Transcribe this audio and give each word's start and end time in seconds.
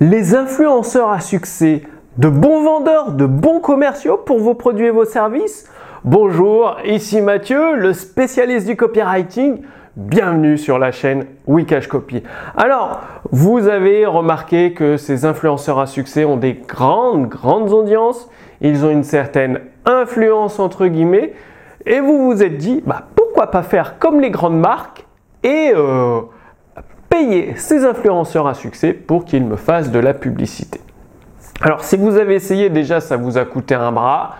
les 0.00 0.34
influenceurs 0.34 1.10
à 1.10 1.20
succès, 1.20 1.82
de 2.16 2.28
bons 2.28 2.62
vendeurs, 2.62 3.12
de 3.12 3.26
bons 3.26 3.60
commerciaux 3.60 4.16
pour 4.16 4.38
vos 4.38 4.54
produits 4.54 4.86
et 4.86 4.90
vos 4.90 5.04
services 5.04 5.68
Bonjour, 6.04 6.76
ici 6.84 7.20
Mathieu, 7.20 7.74
le 7.74 7.92
spécialiste 7.92 8.68
du 8.68 8.76
copywriting. 8.76 9.62
Bienvenue 9.96 10.56
sur 10.56 10.78
la 10.78 10.92
chaîne 10.92 11.26
Wikash 11.48 11.88
Copy. 11.88 12.22
Alors, 12.56 13.00
vous 13.32 13.66
avez 13.66 14.06
remarqué 14.06 14.74
que 14.74 14.96
ces 14.96 15.24
influenceurs 15.24 15.80
à 15.80 15.86
succès 15.86 16.24
ont 16.24 16.36
des 16.36 16.54
grandes, 16.54 17.28
grandes 17.28 17.72
audiences. 17.72 18.30
Ils 18.60 18.86
ont 18.86 18.90
une 18.90 19.02
certaine 19.02 19.58
influence 19.84 20.60
entre 20.60 20.86
guillemets. 20.86 21.34
Et 21.84 21.98
vous 21.98 22.30
vous 22.30 22.44
êtes 22.44 22.58
dit, 22.58 22.80
bah, 22.86 23.08
pourquoi 23.16 23.48
pas 23.48 23.64
faire 23.64 23.98
comme 23.98 24.20
les 24.20 24.30
grandes 24.30 24.60
marques 24.60 25.04
et 25.42 25.72
euh, 25.74 26.20
payer 27.18 27.54
ces 27.56 27.84
influenceurs 27.84 28.46
à 28.46 28.54
succès 28.54 28.92
pour 28.92 29.24
qu'ils 29.24 29.44
me 29.44 29.56
fassent 29.56 29.90
de 29.90 29.98
la 29.98 30.14
publicité. 30.14 30.80
Alors 31.60 31.82
si 31.82 31.96
vous 31.96 32.16
avez 32.16 32.34
essayé 32.34 32.70
déjà, 32.70 33.00
ça 33.00 33.16
vous 33.16 33.38
a 33.38 33.44
coûté 33.44 33.74
un 33.74 33.90
bras, 33.90 34.36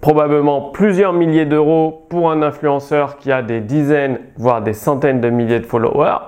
probablement 0.00 0.60
plusieurs 0.60 1.12
milliers 1.12 1.46
d'euros 1.46 2.06
pour 2.08 2.30
un 2.30 2.42
influenceur 2.42 3.18
qui 3.18 3.30
a 3.30 3.42
des 3.42 3.60
dizaines, 3.60 4.18
voire 4.36 4.62
des 4.62 4.72
centaines 4.72 5.20
de 5.20 5.30
milliers 5.30 5.60
de 5.60 5.66
followers. 5.66 6.18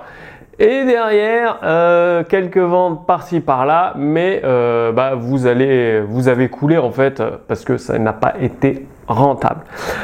Et 0.59 0.85
derrière, 0.85 1.59
euh, 1.63 2.23
quelques 2.23 2.57
ventes 2.57 3.05
par-ci 3.07 3.39
par-là, 3.39 3.93
mais 3.97 4.41
euh, 4.43 4.91
bah, 4.91 5.15
vous, 5.15 5.47
allez, 5.47 6.01
vous 6.01 6.27
avez 6.27 6.49
coulé 6.49 6.77
en 6.77 6.91
fait 6.91 7.21
parce 7.47 7.65
que 7.65 7.77
ça 7.77 7.97
n'a 7.97 8.13
pas 8.13 8.35
été 8.39 8.85
rentable. 9.07 9.61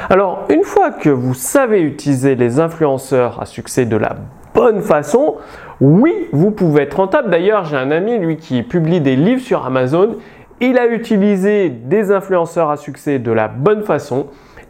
Alors, 0.09 0.45
une 0.49 0.63
fois 0.63 0.91
que 0.91 1.09
vous 1.09 1.35
savez 1.35 1.81
utiliser 1.81 2.35
les 2.35 2.59
influenceurs 2.59 3.41
à 3.41 3.45
succès 3.45 3.85
de 3.85 3.97
la 3.97 4.15
bonne 4.57 4.81
façon, 4.81 5.35
oui, 5.79 6.13
vous 6.31 6.51
pouvez 6.51 6.83
être 6.83 6.95
rentable. 6.95 7.29
D'ailleurs, 7.29 7.65
j'ai 7.65 7.77
un 7.77 7.91
ami, 7.91 8.17
lui, 8.17 8.37
qui 8.37 8.63
publie 8.63 9.01
des 9.01 9.15
livres 9.15 9.41
sur 9.41 9.65
Amazon. 9.65 10.15
Il 10.59 10.77
a 10.79 10.87
utilisé 10.87 11.69
des 11.69 12.11
influenceurs 12.11 12.71
à 12.71 12.77
succès 12.77 13.19
de 13.19 13.31
la 13.31 13.47
bonne 13.47 13.83
façon. 13.83 14.27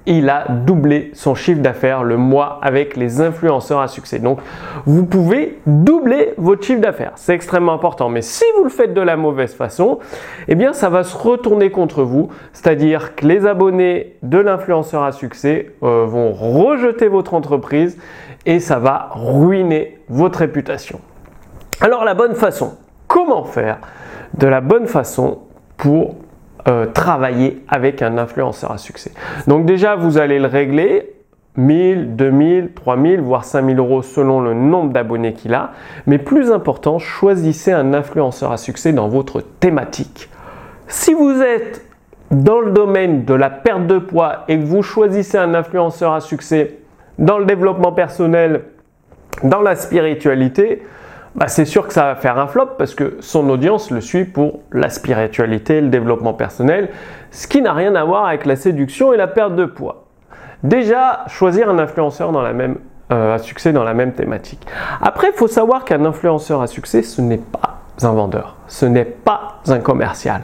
Il 0.10 0.30
a 0.30 0.46
doublé 0.50 1.12
son 1.14 1.36
chiffre 1.36 1.62
d'affaires 1.62 2.04
le 2.04 2.16
mois 2.16 2.60
avec 2.62 2.96
les 2.96 3.20
influenceurs 3.20 3.82
à 3.82 3.90
succès. 3.90 4.20
Donc, 4.20 4.40
vous 4.86 5.06
pouvez 5.06 5.60
doubler 5.66 6.34
votre 6.38 6.64
chiffre 6.64 6.80
d'affaires. 6.80 7.12
C'est 7.16 7.36
extrêmement 7.36 7.74
important. 7.74 8.08
Mais 8.08 8.22
si 8.22 8.46
vous 8.58 8.64
le 8.64 8.70
faites 8.70 8.94
de 8.94 9.02
la 9.02 9.18
mauvaise 9.18 9.54
façon, 9.54 10.00
eh 10.48 10.56
bien, 10.56 10.72
ça 10.72 10.90
va 10.90 11.04
se 11.04 11.16
retourner 11.16 11.72
contre 11.72 12.04
vous. 12.04 12.30
C'est-à-dire 12.54 13.16
que 13.16 13.26
les 13.26 13.46
abonnés 13.46 14.16
de 14.24 14.38
l'influenceur 14.38 15.04
à 15.04 15.12
succès 15.12 15.74
euh, 15.84 16.06
vont 16.06 16.32
rejeter 16.32 17.10
votre 17.10 17.34
entreprise 17.34 17.98
et 18.46 18.62
ça 18.62 18.80
va 18.80 19.10
ruiner 19.12 20.00
votre 20.08 20.40
réputation. 20.40 21.02
Alors 21.82 22.06
la 22.06 22.14
bonne 22.14 22.34
façon, 22.34 22.78
comment 23.08 23.44
faire 23.44 23.80
de 24.34 24.48
la 24.48 24.62
bonne 24.62 24.88
façon 24.88 25.40
pour 25.76 26.16
euh, 26.68 26.86
travailler 26.86 27.64
avec 27.68 28.02
un 28.02 28.18
influenceur 28.18 28.72
à 28.72 28.78
succès 28.78 29.12
Donc 29.48 29.66
déjà, 29.66 29.96
vous 29.96 30.18
allez 30.18 30.40
le 30.40 30.48
régler 30.48 31.14
1000, 31.58 32.16
2000, 32.16 32.72
3000, 32.74 33.22
voire 33.22 33.44
5000 33.44 33.80
euros 33.80 34.02
selon 34.02 34.42
le 34.42 34.54
nombre 34.54 34.94
d'abonnés 34.94 35.34
qu'il 35.34 35.54
a. 35.54 35.72
Mais 36.06 36.18
plus 36.18 36.52
important, 36.52 37.00
choisissez 37.00 37.72
un 37.72 37.94
influenceur 37.94 38.52
à 38.52 38.58
succès 38.58 38.94
dans 38.94 39.08
votre 39.08 39.42
thématique. 39.42 40.30
Si 40.88 41.14
vous 41.14 41.42
êtes 41.42 41.84
dans 42.32 42.60
le 42.60 42.72
domaine 42.72 43.26
de 43.26 43.34
la 43.34 43.50
perte 43.50 43.88
de 43.88 43.98
poids 43.98 44.44
et 44.48 44.60
que 44.60 44.66
vous 44.66 44.84
choisissez 44.84 45.38
un 45.38 45.54
influenceur 45.54 46.14
à 46.14 46.20
succès 46.20 46.78
dans 47.18 47.40
le 47.40 47.46
développement 47.46 47.92
personnel, 47.92 48.64
dans 49.44 49.62
la 49.62 49.76
spiritualité, 49.76 50.84
bah, 51.38 51.48
c'est 51.48 51.66
sûr 51.66 51.88
que 51.88 51.94
ça 51.94 52.06
va 52.06 52.16
faire 52.16 52.40
un 52.40 52.48
flop 52.48 52.72
parce 52.80 52.96
que 52.96 53.18
son 53.20 53.48
audience 53.50 53.92
le 53.92 54.02
suit 54.02 54.26
pour 54.26 54.62
la 54.72 54.90
spiritualité, 54.90 55.82
le 55.82 55.90
développement 55.90 56.34
personnel, 56.34 56.90
ce 57.30 57.48
qui 57.48 57.62
n'a 57.62 57.74
rien 57.74 57.94
à 57.94 58.04
voir 58.04 58.26
avec 58.26 58.48
la 58.48 58.56
séduction 58.56 59.14
et 59.14 59.18
la 59.18 59.28
perte 59.28 59.56
de 59.56 59.66
poids. 59.66 60.06
Déjà, 60.64 61.26
choisir 61.28 61.70
un 61.70 61.78
influenceur 61.78 62.32
dans 62.32 62.42
la 62.42 62.54
même, 62.54 62.78
euh, 63.12 63.36
à 63.36 63.38
succès 63.38 63.72
dans 63.72 63.84
la 63.84 63.94
même 63.94 64.14
thématique. 64.14 64.66
Après, 65.00 65.28
il 65.28 65.34
faut 65.34 65.48
savoir 65.48 65.86
qu'un 65.86 66.04
influenceur 66.06 66.60
à 66.64 66.66
succès, 66.66 67.04
ce 67.04 67.22
n'est 67.22 67.38
pas 67.38 67.82
un 68.02 68.14
vendeur, 68.14 68.56
ce 68.68 68.88
n'est 68.88 69.06
pas 69.06 69.62
un 69.68 69.80
commercial. 69.80 70.42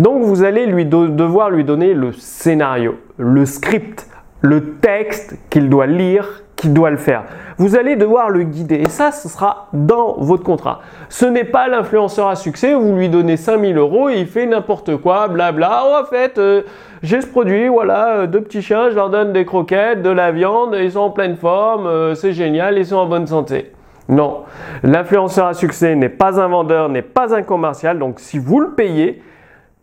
Donc, 0.00 0.24
vous 0.24 0.42
allez 0.42 0.66
lui 0.66 0.86
devoir 0.86 1.50
lui 1.50 1.62
donner 1.62 1.94
le 1.94 2.12
scénario, 2.12 2.98
le 3.16 3.46
script, 3.46 4.08
le 4.40 4.74
texte 4.80 5.38
qu'il 5.50 5.70
doit 5.70 5.86
lire, 5.86 6.42
qu'il 6.62 6.72
doit 6.72 6.90
le 6.90 6.96
faire. 6.96 7.24
Vous 7.58 7.74
allez 7.76 7.96
devoir 7.96 8.30
le 8.30 8.44
guider 8.44 8.76
et 8.76 8.88
ça, 8.88 9.10
ce 9.10 9.28
sera 9.28 9.66
dans 9.72 10.14
votre 10.18 10.44
contrat. 10.44 10.80
Ce 11.08 11.26
n'est 11.26 11.44
pas 11.44 11.66
l'influenceur 11.66 12.28
à 12.28 12.36
succès, 12.36 12.72
vous 12.72 12.94
lui 12.94 13.08
donnez 13.08 13.36
5000 13.36 13.76
euros 13.76 14.08
et 14.08 14.20
il 14.20 14.28
fait 14.28 14.46
n'importe 14.46 14.96
quoi, 14.98 15.26
blabla. 15.26 15.82
Oh, 15.84 16.02
en 16.02 16.06
fait, 16.06 16.38
euh, 16.38 16.62
j'ai 17.02 17.20
ce 17.20 17.26
produit, 17.26 17.66
voilà, 17.66 18.14
euh, 18.14 18.26
deux 18.28 18.40
petits 18.40 18.62
chiens, 18.62 18.90
je 18.90 18.94
leur 18.94 19.10
donne 19.10 19.32
des 19.32 19.44
croquettes, 19.44 20.02
de 20.02 20.10
la 20.10 20.30
viande, 20.30 20.76
ils 20.80 20.92
sont 20.92 21.00
en 21.00 21.10
pleine 21.10 21.34
forme, 21.34 21.86
euh, 21.88 22.14
c'est 22.14 22.32
génial, 22.32 22.78
ils 22.78 22.86
sont 22.86 22.96
en 22.96 23.06
bonne 23.06 23.26
santé. 23.26 23.72
Non, 24.08 24.42
l'influenceur 24.84 25.46
à 25.46 25.54
succès 25.54 25.96
n'est 25.96 26.08
pas 26.08 26.40
un 26.40 26.46
vendeur, 26.46 26.88
n'est 26.88 27.02
pas 27.02 27.34
un 27.34 27.42
commercial, 27.42 27.98
donc 27.98 28.20
si 28.20 28.38
vous 28.38 28.60
le 28.60 28.70
payez, 28.70 29.20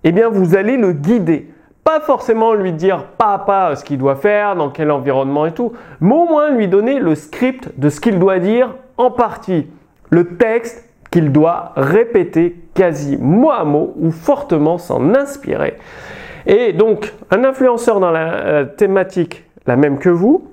eh 0.05 0.13
bien 0.13 0.29
vous 0.29 0.55
allez 0.55 0.77
le 0.77 0.93
guider 0.93 1.49
forcément 1.99 2.53
lui 2.53 2.71
dire 2.71 3.05
pas 3.17 3.33
à 3.33 3.39
pas 3.39 3.75
ce 3.75 3.83
qu'il 3.83 3.97
doit 3.97 4.15
faire, 4.15 4.55
dans 4.55 4.69
quel 4.69 4.91
environnement 4.91 5.45
et 5.45 5.51
tout, 5.51 5.73
mais 5.99 6.13
au 6.13 6.25
moins 6.25 6.51
lui 6.51 6.67
donner 6.67 6.99
le 6.99 7.15
script 7.15 7.71
de 7.77 7.89
ce 7.89 7.99
qu'il 7.99 8.19
doit 8.19 8.39
dire 8.39 8.75
en 8.97 9.11
partie, 9.11 9.67
le 10.09 10.35
texte 10.37 10.87
qu'il 11.11 11.31
doit 11.31 11.73
répéter 11.75 12.55
quasi 12.75 13.17
mot 13.17 13.49
à 13.49 13.63
mot 13.63 13.93
ou 13.97 14.11
fortement 14.11 14.77
s'en 14.77 15.15
inspirer. 15.15 15.77
Et 16.45 16.73
donc, 16.73 17.13
un 17.31 17.43
influenceur 17.43 17.99
dans 17.99 18.11
la 18.11 18.33
euh, 18.33 18.65
thématique 18.65 19.43
la 19.65 19.75
même 19.75 19.99
que 19.99 20.09
vous, 20.09 20.47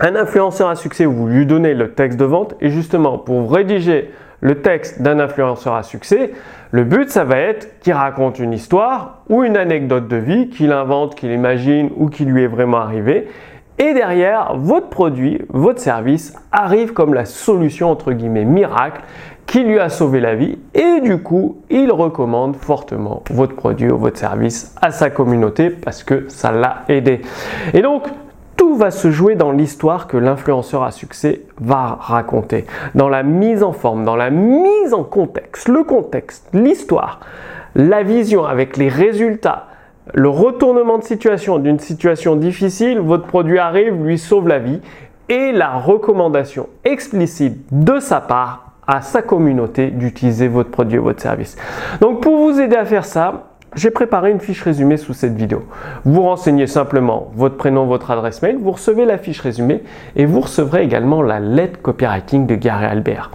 un 0.00 0.14
influenceur 0.14 0.68
à 0.68 0.74
succès, 0.74 1.04
vous 1.04 1.26
lui 1.26 1.46
donnez 1.46 1.74
le 1.74 1.92
texte 1.92 2.18
de 2.18 2.24
vente 2.24 2.54
et 2.60 2.70
justement 2.70 3.18
pour 3.18 3.52
rédiger 3.52 4.10
le 4.40 4.60
texte 4.60 5.02
d'un 5.02 5.18
influenceur 5.18 5.74
à 5.74 5.82
succès, 5.82 6.32
le 6.72 6.84
but, 6.84 7.10
ça 7.10 7.24
va 7.24 7.38
être 7.38 7.80
qu'il 7.80 7.92
raconte 7.94 8.38
une 8.38 8.52
histoire 8.52 9.22
ou 9.28 9.44
une 9.44 9.56
anecdote 9.56 10.08
de 10.08 10.16
vie 10.16 10.48
qu'il 10.48 10.72
invente, 10.72 11.14
qu'il 11.14 11.30
imagine 11.30 11.90
ou 11.96 12.08
qui 12.08 12.24
lui 12.24 12.42
est 12.42 12.48
vraiment 12.48 12.78
arrivé. 12.78 13.28
Et 13.78 13.92
derrière, 13.92 14.56
votre 14.56 14.88
produit, 14.88 15.42
votre 15.48 15.80
service 15.80 16.34
arrive 16.50 16.92
comme 16.92 17.12
la 17.12 17.26
solution 17.26 17.90
entre 17.90 18.12
guillemets 18.12 18.44
miracle 18.44 19.02
qui 19.46 19.62
lui 19.62 19.78
a 19.78 19.88
sauvé 19.88 20.20
la 20.20 20.34
vie 20.34 20.58
et 20.74 21.00
du 21.00 21.18
coup, 21.18 21.58
il 21.70 21.92
recommande 21.92 22.56
fortement 22.56 23.22
votre 23.30 23.54
produit 23.54 23.90
ou 23.90 23.96
votre 23.96 24.18
service 24.18 24.74
à 24.80 24.90
sa 24.90 25.10
communauté 25.10 25.70
parce 25.70 26.02
que 26.02 26.24
ça 26.28 26.50
l'a 26.50 26.84
aidé. 26.88 27.20
Et 27.72 27.82
donc, 27.82 28.06
tout 28.56 28.76
va 28.76 28.90
se 28.90 29.10
jouer 29.10 29.34
dans 29.34 29.52
l'histoire 29.52 30.08
que 30.08 30.16
l'influenceur 30.16 30.82
à 30.82 30.90
succès 30.90 31.42
va 31.60 31.98
raconter, 32.00 32.66
dans 32.94 33.08
la 33.08 33.22
mise 33.22 33.62
en 33.62 33.72
forme, 33.72 34.04
dans 34.04 34.16
la 34.16 34.30
mise 34.30 34.92
en 34.92 35.04
contexte, 35.04 35.68
le 35.68 35.84
contexte, 35.84 36.48
l'histoire, 36.52 37.20
la 37.74 38.02
vision 38.02 38.44
avec 38.44 38.76
les 38.76 38.88
résultats, 38.88 39.66
le 40.14 40.28
retournement 40.28 40.98
de 40.98 41.04
situation 41.04 41.58
d'une 41.58 41.78
situation 41.78 42.36
difficile, 42.36 43.00
votre 43.00 43.26
produit 43.26 43.58
arrive, 43.58 44.04
lui 44.04 44.18
sauve 44.18 44.48
la 44.48 44.58
vie 44.58 44.80
et 45.28 45.52
la 45.52 45.74
recommandation 45.74 46.68
explicite 46.84 47.66
de 47.72 47.98
sa 47.98 48.20
part 48.20 48.72
à 48.86 49.00
sa 49.00 49.22
communauté 49.22 49.90
d'utiliser 49.90 50.46
votre 50.46 50.70
produit 50.70 50.98
ou 50.98 51.04
votre 51.04 51.20
service. 51.20 51.56
Donc 52.00 52.22
pour 52.22 52.36
vous 52.36 52.60
aider 52.60 52.76
à 52.76 52.84
faire 52.84 53.04
ça, 53.04 53.55
j'ai 53.76 53.90
préparé 53.90 54.30
une 54.30 54.40
fiche 54.40 54.62
résumée 54.62 54.96
sous 54.96 55.12
cette 55.12 55.36
vidéo. 55.36 55.64
Vous 56.04 56.22
renseignez 56.22 56.66
simplement 56.66 57.30
votre 57.34 57.56
prénom, 57.56 57.86
votre 57.86 58.10
adresse 58.10 58.42
mail, 58.42 58.56
vous 58.58 58.72
recevez 58.72 59.04
la 59.04 59.18
fiche 59.18 59.40
résumée 59.40 59.82
et 60.16 60.24
vous 60.24 60.40
recevrez 60.40 60.82
également 60.82 61.22
la 61.22 61.38
lettre 61.38 61.80
copywriting 61.82 62.46
de 62.46 62.54
Gary 62.54 62.86
Albert. 62.86 63.30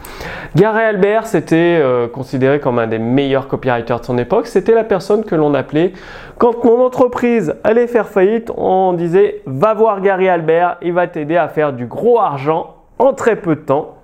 Gary 0.56 0.81
Albert, 0.81 1.28
c'était 1.28 1.79
euh, 1.81 2.07
considéré 2.07 2.59
comme 2.59 2.79
un 2.79 2.88
des 2.88 3.00
meilleurs 3.00 3.47
copywriters 3.47 4.02
de 4.02 4.06
son 4.06 4.18
époque. 4.18 4.47
C'était 4.47 4.73
la 4.73 4.84
personne 4.84 5.23
que 5.23 5.35
l'on 5.35 5.53
appelait 5.53 5.93
quand 6.41 6.64
mon 6.64 6.84
entreprise 6.84 7.53
allait 7.64 7.85
faire 7.85 8.08
faillite, 8.08 8.52
on 8.58 8.93
disait 8.93 9.43
va 9.46 9.76
voir 9.76 10.02
Gary 10.02 10.28
Albert, 10.28 10.78
il 10.82 10.91
va 10.91 11.05
t'aider 11.05 11.38
à 11.38 11.47
faire 11.47 11.72
du 11.72 11.85
gros 11.85 12.20
argent 12.20 12.78
en 12.97 13.14
très 13.14 13.35
peu 13.35 13.55
de 13.55 13.61
temps. 13.61 13.97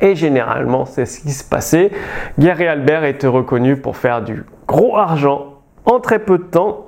Et 0.00 0.14
généralement, 0.14 0.86
c'est 0.86 1.04
ce 1.04 1.20
qui 1.20 1.32
se 1.32 1.44
passait. 1.44 1.90
Gary 2.38 2.66
Albert 2.66 3.04
était 3.04 3.26
reconnu 3.26 3.76
pour 3.76 3.98
faire 3.98 4.22
du 4.22 4.44
gros 4.66 4.96
argent 4.96 5.49
très 5.98 6.20
peu 6.20 6.38
de 6.38 6.44
temps 6.44 6.86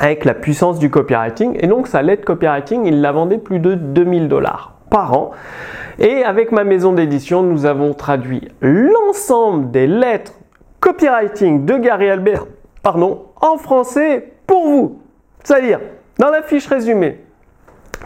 avec 0.00 0.24
la 0.24 0.32
puissance 0.32 0.78
du 0.78 0.90
copywriting. 0.90 1.58
Et 1.60 1.66
donc 1.66 1.88
sa 1.88 2.00
lettre 2.00 2.24
copywriting, 2.24 2.86
il 2.86 3.02
la 3.02 3.12
vendait 3.12 3.38
plus 3.38 3.58
de 3.58 3.74
2000 3.74 4.28
dollars 4.28 4.76
par 4.88 5.12
an. 5.12 5.32
Et 5.98 6.24
avec 6.24 6.52
ma 6.52 6.64
maison 6.64 6.92
d'édition, 6.92 7.42
nous 7.42 7.66
avons 7.66 7.92
traduit 7.92 8.48
l'ensemble 8.62 9.70
des 9.70 9.86
lettres 9.86 10.32
copywriting 10.80 11.66
de 11.66 11.76
Gary 11.76 12.08
Albert 12.08 12.46
pardon, 12.84 13.22
en 13.40 13.56
français 13.56 14.32
pour 14.46 14.68
vous. 14.68 15.00
C'est-à-dire, 15.42 15.80
dans 16.18 16.28
la 16.28 16.42
fiche 16.42 16.68
résumée, 16.68 17.18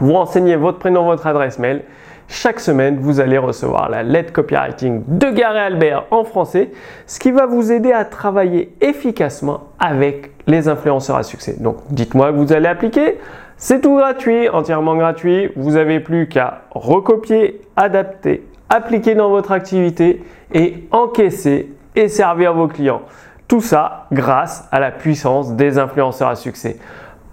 vous 0.01 0.15
renseignez 0.15 0.57
votre 0.57 0.79
prénom, 0.79 1.05
votre 1.05 1.27
adresse 1.27 1.59
mail. 1.59 1.83
Chaque 2.29 2.61
semaine, 2.61 2.99
vous 3.01 3.21
allez 3.21 3.39
recevoir 3.39 3.89
la 3.89 4.03
lettre 4.03 4.35
copywriting 4.35 5.03
de 5.09 5.31
Gary 5.31 5.59
Albert 5.59 6.05
en 6.11 6.25
français, 6.25 6.71
ce 7.07 7.19
qui 7.19 7.31
va 7.31 7.47
vous 7.47 7.73
aider 7.73 7.91
à 7.91 8.05
travailler 8.05 8.75
efficacement 8.83 9.61
avec 9.79 10.33
les 10.47 10.69
influenceurs 10.69 11.17
à 11.17 11.23
succès. 11.23 11.57
Donc, 11.59 11.79
dites-moi 11.89 12.31
que 12.31 12.37
vous 12.37 12.53
allez 12.53 12.69
appliquer? 12.69 13.19
C'est 13.57 13.81
tout 13.81 13.97
gratuit, 13.97 14.49
entièrement 14.51 14.95
gratuit. 14.95 15.51
Vous 15.57 15.73
n'avez 15.73 16.01
plus 16.01 16.29
qu'à 16.29 16.63
recopier, 16.71 17.63
adapter, 17.77 18.47
appliquer 18.69 19.15
dans 19.15 19.31
votre 19.31 19.51
activité 19.51 20.23
et 20.53 20.87
encaisser 20.91 21.73
et 21.97 22.09
servir 22.09 22.53
vos 22.53 22.69
clients. 22.69 23.03
Tout 23.49 23.63
ça 23.63 24.07
grâce 24.13 24.69
à 24.71 24.81
la 24.81 24.91
puissance 24.91 25.55
des 25.55 25.79
influenceurs 25.79 26.29
à 26.29 26.37
succès. 26.37 26.77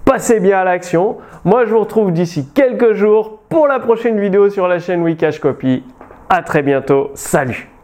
Passez 0.05 0.39
bien 0.39 0.59
à 0.59 0.63
l'action. 0.63 1.17
Moi, 1.43 1.65
je 1.65 1.71
vous 1.71 1.81
retrouve 1.81 2.13
d'ici 2.13 2.47
quelques 2.53 2.93
jours 2.93 3.34
pour 3.49 3.67
la 3.67 3.79
prochaine 3.79 4.19
vidéo 4.19 4.49
sur 4.49 4.67
la 4.67 4.79
chaîne 4.79 5.01
Wikash 5.03 5.39
Copy. 5.39 5.83
À 6.29 6.41
très 6.41 6.63
bientôt. 6.63 7.11
Salut 7.13 7.74